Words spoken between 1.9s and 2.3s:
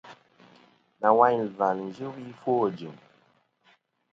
yɨ wi